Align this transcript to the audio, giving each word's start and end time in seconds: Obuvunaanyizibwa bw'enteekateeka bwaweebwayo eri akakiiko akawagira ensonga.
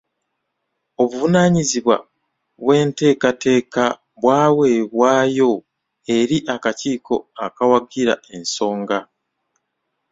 Obuvunaanyizibwa 1.01 1.95
bw'enteekateeka 2.63 3.83
bwaweebwayo 4.21 5.51
eri 6.17 6.37
akakiiko 6.53 7.15
akawagira 7.45 8.13
ensonga. 8.35 8.99